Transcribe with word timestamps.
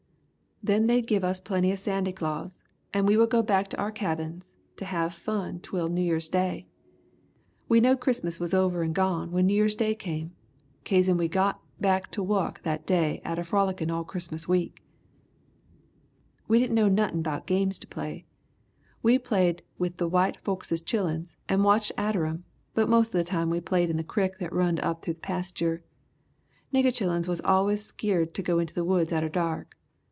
Then 0.63 0.85
they'd 0.85 1.07
give 1.07 1.23
us 1.23 1.39
plenty 1.39 1.71
of 1.71 1.79
Sandy 1.79 2.11
Claus 2.13 2.61
and 2.93 3.07
we 3.07 3.17
would 3.17 3.31
go 3.31 3.41
back 3.41 3.67
to 3.69 3.77
our 3.77 3.91
cabins 3.91 4.55
to 4.77 4.85
have 4.85 5.11
fun 5.15 5.59
twel 5.59 5.89
New 5.89 6.03
Year's 6.03 6.29
day. 6.29 6.67
We 7.67 7.79
knowed 7.81 7.99
Christmas 7.99 8.39
was 8.39 8.53
over 8.53 8.83
and 8.83 8.93
gone 8.93 9.31
when 9.31 9.47
New 9.47 9.55
Year's 9.55 9.73
day 9.73 9.95
come, 9.95 10.33
kazen 10.85 11.17
we 11.17 11.27
got 11.27 11.63
back 11.81 12.11
to 12.11 12.21
wuk 12.21 12.61
that 12.61 12.85
day 12.85 13.21
atter 13.25 13.41
frolickin' 13.41 13.89
all 13.89 14.03
Christmas 14.03 14.47
week. 14.47 14.83
"We 16.47 16.59
didn' 16.59 16.75
know 16.75 16.87
nuttin' 16.87 17.23
'bout 17.23 17.47
games 17.47 17.79
to 17.79 17.87
play. 17.87 18.27
We 19.01 19.17
played 19.17 19.63
with 19.79 19.97
the 19.97 20.07
white 20.07 20.37
folkses 20.43 20.83
chilluns 20.83 21.37
and 21.49 21.63
watched 21.63 21.91
atter 21.97 22.27
'em 22.27 22.43
but 22.75 22.87
most 22.87 23.07
of 23.07 23.13
the 23.13 23.23
time 23.23 23.49
we 23.49 23.61
played 23.61 23.89
in 23.89 23.97
the 23.97 24.03
crick 24.03 24.35
what 24.39 24.53
runned 24.53 24.79
through 25.01 25.15
the 25.15 25.19
pastur'. 25.21 25.81
Nigger 26.71 26.93
chilluns 26.93 27.27
was 27.27 27.41
allus 27.43 27.83
skeered 27.83 28.35
to 28.35 28.43
go 28.43 28.59
in 28.59 28.67
the 28.75 28.85
woods 28.85 29.11
atter 29.11 29.27
dark. 29.27 29.75